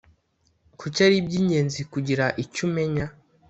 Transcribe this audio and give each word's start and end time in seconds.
Kuki 0.79 0.99
ari 1.05 1.15
iby 1.21 1.33
ingenzi 1.39 1.79
kugira 1.93 2.25
icyo 2.43 2.61
umenya 2.67 3.05